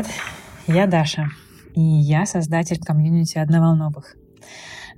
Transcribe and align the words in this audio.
Привет, 0.00 0.16
я 0.66 0.86
Даша, 0.86 1.28
и 1.74 1.82
я 1.82 2.24
создатель 2.24 2.78
комьюнити 2.78 3.36
одноволновых. 3.36 4.16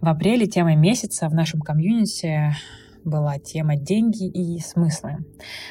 В 0.01 0.07
апреле 0.07 0.47
темой 0.47 0.77
месяца 0.77 1.29
в 1.29 1.35
нашем 1.35 1.61
комьюнити 1.61 2.53
была 3.03 3.41
тема 3.41 3.75
«Деньги 3.75 4.29
и 4.29 4.61
смыслы». 4.61 5.17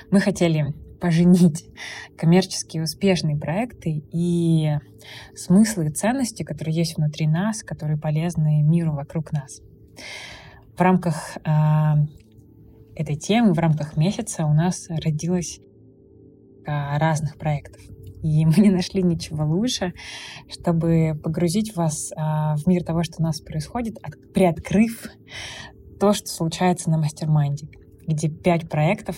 Мы 0.09 0.20
хотели 0.20 0.73
поженить 1.00 1.64
коммерчески 2.18 2.79
успешные 2.79 3.38
проекты 3.38 4.04
и 4.11 4.71
смыслы 5.34 5.88
и 5.88 5.91
ценности, 5.91 6.43
которые 6.43 6.75
есть 6.75 6.98
внутри 6.98 7.25
нас, 7.25 7.63
которые 7.63 7.98
полезны 7.98 8.61
миру 8.63 8.93
вокруг 8.95 9.32
нас. 9.32 9.61
В 10.75 10.82
рамках 10.82 11.37
э, 11.37 11.51
этой 12.95 13.15
темы, 13.15 13.54
в 13.54 13.59
рамках 13.59 13.95
месяца 13.95 14.45
у 14.45 14.54
нас 14.54 14.87
родилось 14.89 15.61
э, 16.65 16.98
разных 16.98 17.37
проектов. 17.37 17.82
И 18.21 18.46
мы 18.46 18.54
не 18.57 18.70
нашли 18.70 19.04
ничего 19.04 19.46
лучше, 19.46 19.93
чтобы 20.50 21.20
погрузить 21.24 21.75
вас 21.75 22.12
а, 22.16 22.56
в 22.57 22.68
мир 22.68 22.84
того, 22.84 23.04
что 23.04 23.16
у 23.20 23.24
нас 23.24 23.42
происходит, 23.42 23.98
от, 24.02 24.34
приоткрыв 24.34 25.07
то, 26.00 26.14
что 26.14 26.28
случается 26.28 26.89
на 26.89 26.98
mastermind 26.97 27.56
е, 27.56 27.68
где 28.07 28.28
пять 28.28 28.70
проектов, 28.70 29.15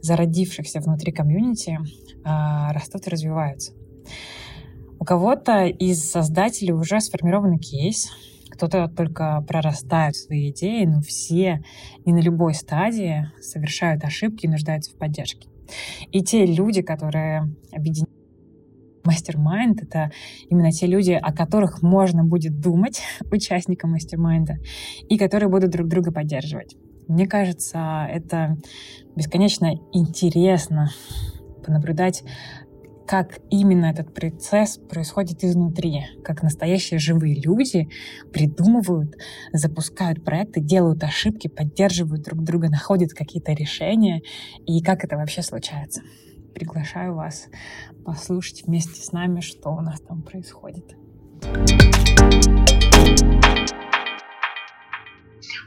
зародившихся 0.00 0.80
внутри 0.80 1.12
комьюнити, 1.12 1.78
а, 2.24 2.72
растут 2.72 3.06
и 3.06 3.10
развиваются. 3.10 3.72
У 5.00 5.04
кого-то 5.04 5.66
из 5.66 6.10
создателей 6.10 6.72
уже 6.72 7.00
сформированный 7.00 7.58
кейс, 7.58 8.10
кто-то 8.50 8.88
только 8.88 9.40
прорастает 9.46 10.16
свои 10.16 10.50
идеи, 10.50 10.84
но 10.84 11.00
все 11.00 11.62
и 12.04 12.12
на 12.12 12.18
любой 12.18 12.54
стадии 12.54 13.30
совершают 13.40 14.02
ошибки 14.02 14.46
и 14.46 14.48
нуждаются 14.48 14.90
в 14.90 14.96
поддержке. 14.96 15.48
И 16.10 16.22
те 16.22 16.44
люди, 16.46 16.82
которые 16.82 17.54
объединяют 17.72 18.07
мастер-майнд— 19.08 19.82
это 19.84 20.10
именно 20.50 20.70
те 20.70 20.86
люди, 20.86 21.12
о 21.12 21.32
которых 21.32 21.82
можно 21.82 22.24
будет 22.24 22.60
думать 22.60 23.02
участникам 23.32 23.92
мастер-майнда 23.92 24.58
и 25.08 25.16
которые 25.16 25.48
будут 25.48 25.70
друг 25.70 25.88
друга 25.88 26.12
поддерживать. 26.12 26.76
Мне 27.08 27.26
кажется, 27.26 28.06
это 28.10 28.58
бесконечно 29.16 29.72
интересно 29.92 30.90
понаблюдать, 31.64 32.22
как 33.06 33.38
именно 33.48 33.86
этот 33.86 34.12
процесс 34.12 34.76
происходит 34.76 35.42
изнутри, 35.42 36.04
как 36.22 36.42
настоящие 36.42 37.00
живые 37.00 37.40
люди 37.40 37.88
придумывают, 38.30 39.16
запускают 39.54 40.22
проекты, 40.22 40.60
делают 40.60 41.02
ошибки, 41.02 41.48
поддерживают 41.48 42.24
друг 42.24 42.44
друга, 42.44 42.68
находят 42.68 43.14
какие-то 43.14 43.52
решения, 43.52 44.20
и 44.66 44.82
как 44.82 45.04
это 45.04 45.16
вообще 45.16 45.40
случается 45.40 46.02
приглашаю 46.58 47.14
вас 47.14 47.48
послушать 48.04 48.64
вместе 48.66 49.00
с 49.00 49.12
нами, 49.12 49.40
что 49.40 49.70
у 49.70 49.80
нас 49.80 50.00
там 50.00 50.22
происходит. 50.22 50.96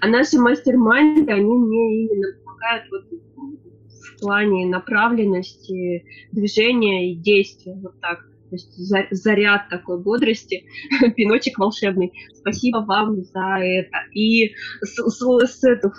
А 0.02 0.08
наши 0.08 0.38
мастер-майнды, 0.38 1.31
они 1.31 1.53
мне 1.53 2.03
именно 2.03 2.28
помогают 2.44 2.83
вот 2.92 3.03
в 3.08 4.20
плане 4.20 4.66
направленности 4.66 6.03
движения 6.31 7.14
и 7.14 7.16
действия, 7.16 7.76
вот 7.81 8.00
так. 8.02 8.20
То 8.50 8.55
есть 8.55 8.76
заряд 9.11 9.70
такой 9.70 9.98
бодрости, 10.03 10.66
пиночек 11.16 11.58
волшебный. 11.58 12.11
Спасибо 12.33 12.80
вам 12.80 13.23
за 13.23 13.59
это. 13.61 13.98
И 14.14 14.53
с, 14.81 14.98
с, 14.98 15.48
с 15.48 15.64
эту 15.64 15.94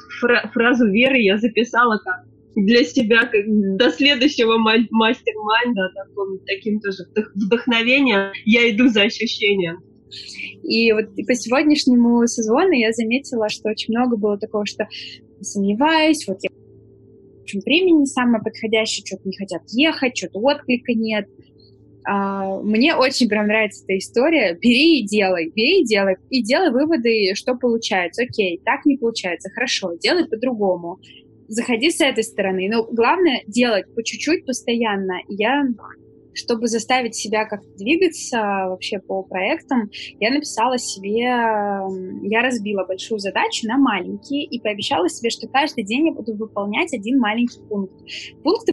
фразу 0.53 0.87
веры 0.91 1.17
я 1.17 1.39
записала 1.39 1.97
как 1.97 2.27
для 2.55 2.84
себя 2.84 3.27
как, 3.27 3.42
до 3.77 3.91
следующего 3.91 4.56
мастер-майнда 4.58 5.91
таким, 5.94 6.38
таким 6.47 6.81
тоже 6.81 7.04
вдохновением 7.34 8.32
я 8.44 8.71
иду 8.71 8.88
за 8.88 9.03
ощущением. 9.03 9.78
И 10.62 10.93
вот 10.93 11.06
по 11.27 11.34
сегодняшнему 11.34 12.27
сезону 12.27 12.72
я 12.72 12.93
заметила, 12.93 13.49
что 13.49 13.71
очень 13.71 13.97
много 13.97 14.16
было 14.16 14.38
такого, 14.38 14.66
что 14.66 14.87
сомневаюсь, 15.41 16.27
вот 16.28 16.38
я 16.43 16.50
общем, 17.53 17.60
времени 17.60 18.04
самое 18.04 18.43
подходящее, 18.43 19.04
что-то 19.04 19.28
не 19.28 19.37
хотят 19.37 19.62
ехать, 19.69 20.16
что-то 20.16 20.38
отклика 20.41 20.93
нет. 20.93 21.27
А, 22.04 22.60
мне 22.62 22.94
очень 22.94 23.28
прям 23.28 23.47
нравится 23.47 23.84
эта 23.84 23.98
история. 23.98 24.59
Бери 24.60 25.00
и 25.00 25.06
делай, 25.06 25.53
бери 25.54 25.82
и 25.82 25.84
делай, 25.84 26.16
и 26.31 26.43
делай 26.43 26.71
выводы, 26.71 27.34
что 27.34 27.54
получается. 27.54 28.22
Окей, 28.22 28.60
так 28.65 28.84
не 28.84 28.97
получается, 28.97 29.50
хорошо, 29.50 29.94
делай 30.00 30.27
по-другому 30.27 30.98
заходи 31.53 31.91
с 31.91 32.01
этой 32.01 32.25
стороны. 32.25 32.69
Но 32.71 32.85
главное 32.85 33.43
делать 33.47 33.85
по 33.95 34.03
чуть-чуть, 34.03 34.45
постоянно. 34.47 35.21
Я 35.29 35.65
чтобы 36.35 36.67
заставить 36.67 37.15
себя 37.15 37.45
как-то 37.45 37.69
двигаться 37.77 38.39
вообще 38.69 38.99
по 39.01 39.23
проектам, 39.23 39.91
я 40.19 40.31
написала 40.31 40.79
себе, 40.79 41.21
я 41.21 42.43
разбила 42.43 42.85
большую 42.87 43.19
задачу 43.19 43.67
на 43.67 43.77
маленькие 43.77 44.45
и 44.45 44.59
пообещала 44.59 45.11
себе, 45.11 45.29
что 45.29 45.47
каждый 45.49 45.85
день 45.85 46.07
я 46.07 46.13
буду 46.15 46.35
выполнять 46.35 46.95
один 46.95 47.19
маленький 47.19 47.61
пункт. 47.69 47.95
Пункты 48.43 48.72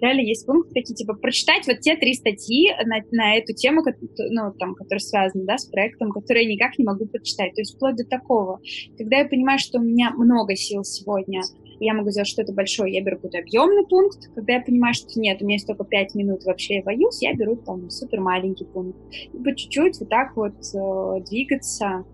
реально 0.00 0.20
есть 0.20 0.46
пункты 0.46 0.74
такие, 0.74 0.94
типа, 0.94 1.14
прочитать 1.14 1.66
вот 1.66 1.80
те 1.80 1.96
три 1.96 2.14
статьи 2.14 2.70
на, 2.84 2.98
на 3.10 3.36
эту 3.36 3.52
тему, 3.52 3.82
ну, 4.30 4.52
там, 4.58 4.74
которые 4.74 5.00
связаны, 5.00 5.44
да, 5.44 5.58
с 5.58 5.66
проектом, 5.66 6.12
которые 6.12 6.46
я 6.46 6.52
никак 6.52 6.78
не 6.78 6.84
могу 6.84 7.06
прочитать. 7.06 7.54
То 7.54 7.60
есть 7.60 7.74
вплоть 7.74 7.96
до 7.96 8.04
такого. 8.04 8.60
Когда 8.96 9.18
я 9.18 9.24
понимаю, 9.26 9.58
что 9.58 9.78
у 9.78 9.82
меня 9.82 10.10
много 10.10 10.54
сил 10.56 10.84
сегодня, 10.84 11.42
я 11.80 11.94
могу 11.94 12.10
сделать 12.10 12.28
что-то 12.28 12.52
большое, 12.52 12.92
я 12.92 13.02
беру 13.02 13.16
какой-то 13.16 13.38
объемный 13.38 13.86
пункт. 13.86 14.30
Когда 14.34 14.54
я 14.54 14.60
понимаю, 14.60 14.94
что 14.94 15.18
нет, 15.20 15.40
у 15.40 15.44
меня 15.44 15.54
есть 15.54 15.66
только 15.66 15.84
пять 15.84 16.14
минут, 16.14 16.44
вообще 16.44 16.76
я 16.76 16.82
боюсь, 16.82 17.22
я 17.22 17.34
беру 17.34 17.56
там 17.56 17.90
супер 17.90 18.20
маленький 18.20 18.64
пункт. 18.64 18.98
И 19.32 19.38
по 19.38 19.54
чуть-чуть 19.54 20.00
вот 20.00 20.08
так 20.08 20.36
вот 20.36 20.54
э, 20.74 21.24
двигаться. 21.28 22.04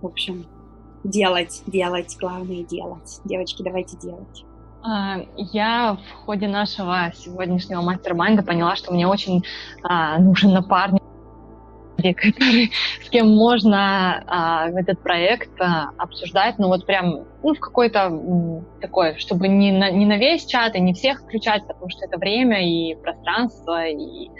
В 0.00 0.06
общем, 0.06 0.46
делать, 1.04 1.62
делать, 1.66 2.16
главное 2.20 2.64
делать. 2.64 3.20
Девочки, 3.24 3.62
давайте 3.62 3.96
делать. 3.98 4.44
А, 4.82 5.18
я 5.36 5.96
в 5.96 6.12
ходе 6.24 6.46
нашего 6.46 7.10
сегодняшнего 7.14 7.82
мастер-майнда 7.82 8.42
поняла, 8.42 8.76
что 8.76 8.92
мне 8.92 9.06
очень 9.06 9.42
а, 9.82 10.18
нужен 10.18 10.52
напарник, 10.52 11.02
который, 11.98 12.70
с 13.04 13.10
кем 13.10 13.28
можно 13.28 14.22
а, 14.26 14.68
этот 14.70 15.02
проект 15.02 15.60
а, 15.60 15.90
обсуждать, 15.98 16.58
ну 16.58 16.68
вот 16.68 16.86
прям 16.86 17.24
ну, 17.42 17.54
в 17.54 17.60
какой-то 17.60 18.64
такой, 18.80 19.18
чтобы 19.18 19.48
не 19.48 19.72
на, 19.72 19.90
не 19.90 20.06
на 20.06 20.16
весь 20.16 20.46
чат 20.46 20.74
и 20.74 20.80
не 20.80 20.94
всех 20.94 21.22
включать, 21.22 21.66
потому 21.66 21.88
что 21.88 22.04
это 22.04 22.18
время 22.18 22.64
и 22.64 22.94
пространство 22.94 23.84
и 23.86 24.30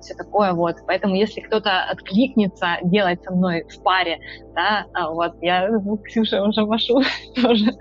все 0.00 0.14
такое 0.14 0.52
вот. 0.52 0.76
Поэтому 0.86 1.14
если 1.14 1.40
кто-то 1.40 1.84
откликнется 1.84 2.78
делать 2.82 3.22
со 3.22 3.32
мной 3.32 3.64
в 3.64 3.82
паре, 3.82 4.18
да, 4.54 4.86
а 4.92 5.10
вот 5.10 5.34
я 5.42 5.68
Ксюша 6.04 6.42
уже 6.42 6.64
машу 6.64 7.02
тоже, 7.34 7.72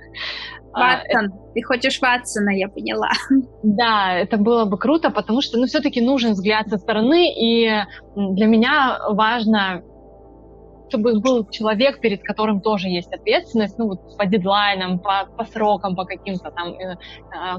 Ватсон. 0.76 1.26
А, 1.26 1.54
Ты 1.54 1.64
хочешь 1.64 2.02
Ватсона, 2.02 2.50
я 2.50 2.68
поняла. 2.68 3.10
Да, 3.64 4.14
это 4.14 4.38
было 4.38 4.66
бы 4.66 4.78
круто, 4.78 5.10
потому 5.10 5.42
что, 5.42 5.58
ну, 5.58 5.66
все-таки 5.66 6.02
нужен 6.02 6.32
взгляд 6.32 6.68
со 6.68 6.78
стороны, 6.78 7.34
и 7.34 7.84
для 8.16 8.46
меня 8.46 9.00
важно 9.10 9.84
чтобы 10.90 11.20
был 11.20 11.50
человек, 11.50 12.00
перед 12.00 12.24
которым 12.24 12.62
тоже 12.62 12.90
есть 12.90 13.12
ответственность, 13.12 13.78
ну, 13.78 13.88
вот 13.88 14.18
по 14.18 14.26
дедлайнам, 14.26 15.00
по, 15.00 15.28
по 15.36 15.44
срокам, 15.46 15.96
по 15.96 16.06
каким-то 16.06 16.52
там, 16.52 16.74
э, 16.74 16.94
э, 16.94 17.58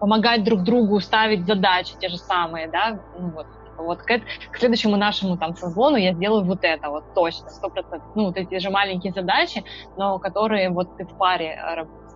помогать 0.00 0.44
друг 0.44 0.62
другу 0.62 1.00
ставить 1.00 1.46
задачи 1.46 1.94
те 1.98 2.08
же 2.08 2.18
самые, 2.18 2.68
да, 2.68 3.00
ну, 3.18 3.30
вот, 3.30 3.46
вот 3.78 4.02
к, 4.02 4.20
к 4.52 4.58
следующему 4.58 4.96
нашему 4.96 5.36
там 5.38 5.56
созвону 5.56 5.96
я 5.96 6.12
сделаю 6.12 6.44
вот 6.44 6.60
это, 6.62 6.90
вот 6.90 7.14
точно, 7.14 7.48
сто 7.50 7.68
процентов. 7.68 8.08
Ну, 8.14 8.26
вот 8.26 8.36
эти 8.36 8.58
же 8.58 8.70
маленькие 8.70 9.12
задачи, 9.12 9.64
но 9.96 10.18
которые 10.18 10.70
вот 10.70 10.96
ты 10.96 11.04
в 11.04 11.16
паре 11.16 11.58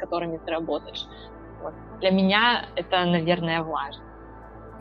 которыми 0.02 0.38
ты 0.38 0.50
работаешь. 0.50 1.06
Вот. 1.62 1.74
Для 2.00 2.10
меня 2.10 2.66
это, 2.74 3.04
наверное, 3.04 3.62
важно. 3.62 4.02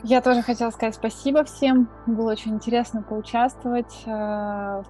Я 0.04 0.22
тоже 0.22 0.42
хотела 0.42 0.72
сказать 0.72 0.96
спасибо 0.96 1.44
всем. 1.44 1.88
Было 2.08 2.32
очень 2.32 2.56
интересно 2.56 3.04
поучаствовать. 3.04 4.04
Э, 4.08 4.82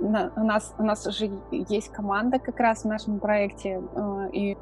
у 0.00 0.44
нас, 0.44 0.74
у 0.78 0.82
нас 0.82 1.06
уже 1.06 1.30
есть 1.50 1.90
команда 1.92 2.38
как 2.38 2.60
раз 2.60 2.84
в 2.84 2.88
нашем 2.88 3.20
проекте. 3.20 3.80
Э, 3.94 4.28
и 4.32 4.58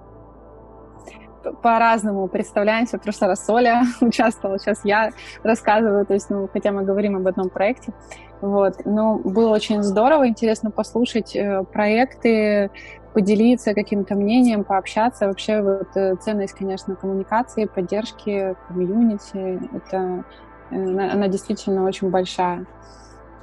по-разному 1.63 2.29
представляемся. 2.29 2.99
В 2.99 3.03
прошлый 3.03 3.31
раз 3.31 3.49
Оля 3.49 3.83
участвовала, 4.01 4.59
сейчас 4.59 4.81
я 4.85 5.11
рассказываю, 5.43 6.07
то 6.07 6.15
есть, 6.15 6.31
ну, 6.31 6.49
хотя 6.53 6.73
мы 6.73 6.85
говорим 6.85 7.17
об 7.17 7.27
одном 7.27 7.51
проекте. 7.51 7.93
Вот. 8.41 8.85
Но 8.85 9.19
было 9.19 9.51
очень 9.51 9.83
здорово, 9.83 10.29
интересно 10.29 10.71
послушать 10.71 11.35
э, 11.35 11.65
проекты, 11.65 12.71
поделиться 13.13 13.75
каким-то 13.75 14.15
мнением, 14.15 14.65
пообщаться. 14.65 15.27
Вообще 15.27 15.61
вот 15.61 15.97
э, 15.97 16.15
ценность, 16.17 16.55
конечно, 16.55 16.95
коммуникации, 16.95 17.65
поддержки, 17.65 18.55
комьюнити, 18.69 19.61
это, 19.75 20.25
э, 20.71 20.77
она, 20.77 21.13
она 21.13 21.29
действительно 21.29 21.85
очень 21.85 22.11
большая. 22.11 22.67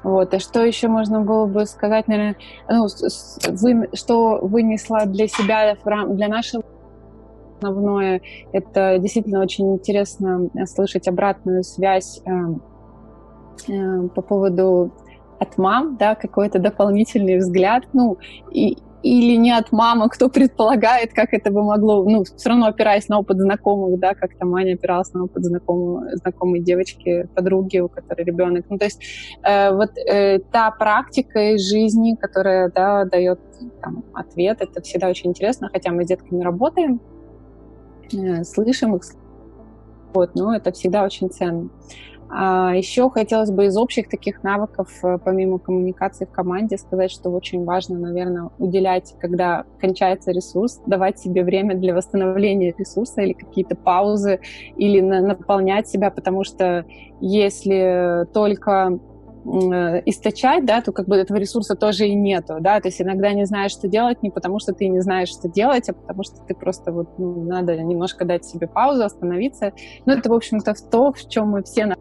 Вот. 0.06 0.36
И 0.36 0.40
что 0.40 0.64
еще 0.64 0.88
можно 0.88 1.22
было 1.22 1.48
бы 1.48 1.66
сказать, 1.66 2.08
наверное, 2.08 2.36
ну, 2.70 2.88
вы, 3.50 3.90
что 3.94 4.38
вынесла 4.40 5.08
для 5.08 5.28
себя, 5.28 5.76
для 6.08 6.28
нашего 6.28 6.64
основное, 7.66 8.22
это 8.52 8.98
действительно 9.00 9.42
очень 9.42 9.74
интересно 9.74 10.50
слышать 10.66 11.08
обратную 11.08 11.64
связь 11.64 12.22
эм, 12.26 12.62
э, 13.68 14.08
по 14.10 14.22
поводу 14.22 14.92
от 15.40 15.58
мам, 15.58 15.98
да, 15.98 16.16
какой-то 16.16 16.60
дополнительный 16.60 17.38
взгляд, 17.38 17.84
ну, 17.94 18.18
и, 18.52 18.78
или 19.04 19.36
не 19.36 19.52
от 19.52 19.72
мамы, 19.72 20.10
кто 20.10 20.30
предполагает, 20.30 21.14
как 21.14 21.34
это 21.34 21.52
бы 21.52 21.64
могло, 21.64 22.04
ну, 22.04 22.24
все 22.24 22.50
равно 22.50 22.68
опираясь 22.68 23.08
на 23.08 23.20
опыт 23.20 23.38
знакомых, 23.38 24.00
да, 24.00 24.16
как 24.16 24.36
там 24.38 24.56
Аня 24.56 24.74
опиралась 24.74 25.14
на 25.14 25.26
опыт 25.26 25.44
знакомой, 25.46 26.16
знакомой 26.18 26.60
девочки, 26.62 27.28
подруги, 27.36 27.80
у 27.80 27.90
которой 27.90 28.24
ребенок. 28.24 28.66
Ну, 28.70 28.78
то 28.78 28.86
есть 28.86 29.02
э, 29.44 29.72
вот 29.74 29.92
э, 29.98 30.40
та 30.52 30.72
практика 30.72 31.54
из 31.54 31.70
жизни, 31.70 32.16
которая, 32.16 32.72
да, 32.74 33.06
дает 33.06 33.40
там, 33.82 34.04
ответ, 34.14 34.62
это 34.62 34.82
всегда 34.82 35.10
очень 35.10 35.30
интересно, 35.30 35.70
хотя 35.72 35.92
мы 35.92 36.04
с 36.04 36.08
детками 36.08 36.42
работаем, 36.42 37.00
э, 37.00 37.15
слышим 38.44 38.96
их, 38.96 39.04
вот, 40.14 40.36
но 40.36 40.56
это 40.56 40.72
всегда 40.72 41.04
очень 41.04 41.30
ценно. 41.30 41.70
А 42.28 42.74
еще 42.76 43.10
хотелось 43.10 43.52
бы 43.52 43.66
из 43.66 43.78
общих 43.78 44.10
таких 44.10 44.44
навыков, 44.44 44.90
э, 45.04 45.20
помимо 45.24 45.60
коммуникации 45.60 46.26
в 46.26 46.32
команде, 46.32 46.78
сказать, 46.78 47.12
что 47.12 47.30
очень 47.30 47.64
важно, 47.64 48.00
наверное, 48.00 48.50
уделять, 48.58 49.14
когда 49.20 49.64
кончается 49.80 50.32
ресурс, 50.32 50.82
давать 50.88 51.20
себе 51.20 51.44
время 51.44 51.76
для 51.76 51.94
восстановления 51.94 52.74
ресурса 52.76 53.22
или 53.22 53.34
какие-то 53.34 53.76
паузы, 53.76 54.40
или 54.76 55.02
на, 55.02 55.22
наполнять 55.22 55.88
себя, 55.88 56.10
потому 56.10 56.44
что 56.44 56.86
если 57.22 58.26
только 58.34 58.90
э, 58.92 59.15
источать, 59.46 60.66
да, 60.66 60.82
то 60.82 60.92
как 60.92 61.08
бы 61.08 61.16
этого 61.16 61.38
ресурса 61.38 61.76
тоже 61.76 62.08
и 62.08 62.16
нету, 62.16 62.58
да, 62.60 62.80
то 62.80 62.88
есть 62.88 63.00
иногда 63.02 63.32
не 63.32 63.46
знаешь, 63.46 63.72
что 63.72 63.88
делать 63.88 64.24
не 64.24 64.32
потому, 64.32 64.60
что 64.60 64.74
ты 64.74 64.88
не 64.88 65.02
знаешь, 65.02 65.30
что 65.30 65.48
делать, 65.48 65.88
а 65.90 65.94
потому 65.94 66.24
что 66.24 66.38
ты 66.48 66.56
просто 66.56 66.92
вот, 66.92 67.20
ну, 67.20 67.44
надо 67.44 67.78
немножко 67.78 68.26
дать 68.26 68.44
себе 68.44 68.68
паузу, 68.68 69.04
остановиться. 69.04 69.74
Ну, 70.06 70.14
это, 70.14 70.30
в 70.30 70.34
общем-то, 70.34 70.74
то, 70.92 71.14
в 71.14 71.30
чем 71.30 71.50
мы 71.50 71.64
все 71.64 71.96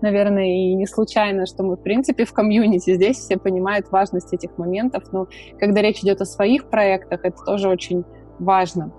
наверное, 0.00 0.44
и 0.44 0.74
не 0.74 0.86
случайно, 0.86 1.46
что 1.46 1.62
мы, 1.62 1.76
в 1.76 1.82
принципе, 1.82 2.26
в 2.26 2.32
комьюнити. 2.34 2.94
Здесь 2.94 3.16
все 3.16 3.38
понимают 3.38 3.90
важность 3.90 4.34
этих 4.34 4.58
моментов. 4.58 5.04
Но 5.12 5.28
когда 5.58 5.80
речь 5.80 6.00
идет 6.00 6.20
о 6.20 6.26
своих 6.26 6.68
проектах, 6.68 7.20
это 7.24 7.42
тоже 7.42 7.70
очень 7.70 8.04
важно. 8.38 8.92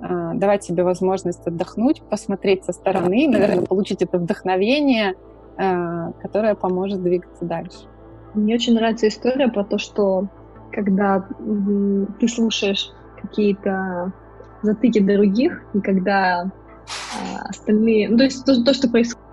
А, 0.00 0.34
давать 0.34 0.64
себе 0.64 0.82
возможность 0.82 1.46
отдохнуть, 1.46 2.02
посмотреть 2.02 2.64
со 2.64 2.72
стороны, 2.72 3.28
наверное, 3.28 3.66
получить 3.66 4.02
это 4.02 4.18
вдохновение, 4.18 5.14
а, 5.58 6.12
которое 6.22 6.54
поможет 6.54 7.02
двигаться 7.02 7.44
дальше. 7.44 7.78
Мне 8.34 8.54
очень 8.54 8.74
нравится 8.74 9.08
история 9.08 9.48
про 9.48 9.64
то, 9.64 9.78
что 9.78 10.28
когда 10.72 11.26
ты 12.20 12.28
слушаешь 12.28 12.90
какие-то 13.20 14.12
затыки 14.62 15.00
других, 15.00 15.62
и 15.74 15.80
когда 15.80 16.42
а, 16.42 17.48
остальные... 17.48 18.08
Ну, 18.08 18.18
то 18.18 18.24
есть 18.24 18.44
то, 18.44 18.62
то, 18.64 18.72
что 18.72 18.88
происходит 18.88 19.28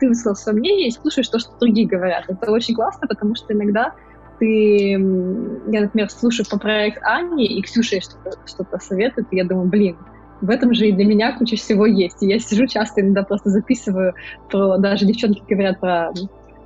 ты 0.00 0.08
высказал 0.08 0.34
свое 0.34 0.58
мнение 0.58 0.88
и 0.88 0.92
слушаешь 0.92 1.28
то, 1.28 1.38
что 1.38 1.52
другие 1.60 1.86
говорят. 1.86 2.24
Это 2.28 2.50
очень 2.50 2.74
классно, 2.74 3.06
потому 3.06 3.34
что 3.34 3.52
иногда 3.52 3.94
ты... 4.38 4.92
Я, 4.92 5.82
например, 5.82 6.10
слушаю 6.10 6.46
по 6.50 6.58
проект 6.58 7.02
Ани, 7.02 7.46
и 7.46 7.62
Ксюша 7.62 8.00
что-то, 8.00 8.38
что-то 8.46 8.78
советует, 8.78 9.28
и 9.30 9.36
я 9.36 9.44
думаю, 9.44 9.68
блин, 9.68 9.96
в 10.40 10.50
этом 10.50 10.74
же 10.74 10.88
и 10.88 10.92
для 10.92 11.04
меня 11.04 11.36
куча 11.36 11.56
всего 11.56 11.86
есть. 11.86 12.22
И 12.22 12.26
я 12.26 12.38
сижу 12.38 12.66
часто 12.66 13.00
иногда 13.00 13.22
просто 13.22 13.50
записываю 13.50 14.14
про... 14.50 14.78
Даже 14.78 15.06
девчонки 15.06 15.42
говорят 15.48 15.80
про 15.80 16.12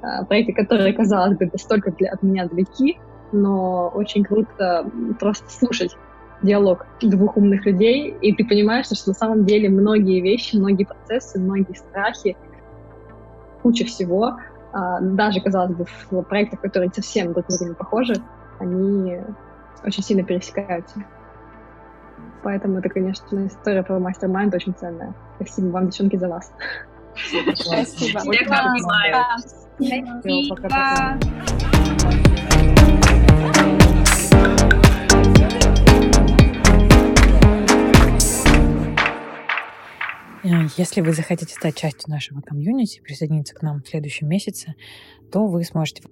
а, 0.02 0.24
проекты, 0.24 0.52
которые, 0.52 0.92
казалось 0.92 1.36
бы, 1.36 1.48
настолько 1.50 1.90
для, 1.92 2.12
от 2.12 2.22
меня 2.22 2.46
далеки, 2.46 2.98
но 3.32 3.88
очень 3.94 4.24
круто 4.24 4.90
просто 5.18 5.50
слушать 5.50 5.96
диалог 6.42 6.86
двух 7.00 7.36
умных 7.36 7.64
людей, 7.64 8.14
и 8.20 8.34
ты 8.34 8.44
понимаешь, 8.44 8.86
что 8.86 9.08
на 9.08 9.14
самом 9.14 9.44
деле 9.44 9.68
многие 9.68 10.20
вещи, 10.20 10.56
многие 10.56 10.84
процессы, 10.84 11.40
многие 11.40 11.74
страхи, 11.74 12.36
куча 13.62 13.86
всего, 13.86 14.36
а, 14.72 15.00
даже, 15.00 15.40
казалось 15.40 15.74
бы, 15.74 15.86
в 16.10 16.22
проектах, 16.22 16.60
которые 16.60 16.90
совсем 16.92 17.32
друг 17.32 17.48
на 17.48 17.58
друга 17.58 17.74
похожи, 17.74 18.14
они 18.60 19.20
очень 19.84 20.02
сильно 20.02 20.22
пересекаются. 20.22 21.04
Поэтому 22.44 22.78
это, 22.78 22.90
конечно, 22.90 23.46
история 23.46 23.82
про 23.82 23.98
мастер-майнд 23.98 24.54
очень 24.54 24.74
ценная. 24.74 25.14
Спасибо 25.36 25.68
вам, 25.68 25.88
девчонки, 25.88 26.16
за 26.16 26.28
вас. 26.28 26.52
Спасибо. 27.54 28.20
Э, 40.42 40.66
если 40.76 41.00
вы 41.00 41.12
захотите 41.14 41.54
стать 41.54 41.76
частью 41.76 42.10
нашего 42.10 42.42
комьюнити, 42.42 43.00
присоединиться 43.00 43.54
к 43.54 43.62
нам 43.62 43.82
в 43.82 43.88
следующем 43.88 44.28
месяце, 44.28 44.74
то 45.32 45.46
вы 45.46 45.64
сможете 45.64 46.02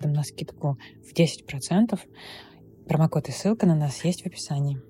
на 0.00 0.24
скидку 0.24 0.78
в 1.08 1.16
10%. 1.16 1.96
Промокод 2.88 3.28
и 3.28 3.32
ссылка 3.32 3.66
на 3.66 3.76
нас 3.76 4.04
есть 4.04 4.22
в 4.22 4.26
описании. 4.26 4.80